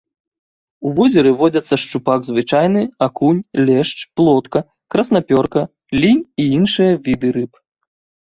У 0.89 0.91
возеры 0.99 1.31
водзяцца 1.39 1.75
шчупак 1.81 2.19
звычайны, 2.29 2.81
акунь, 3.07 3.41
лешч, 3.67 3.97
плотка, 4.21 4.59
краснапёрка, 4.95 5.61
лінь 6.01 6.23
і 6.45 6.47
іншыя 6.57 6.93
віды 7.09 7.27
рыб. 7.37 7.51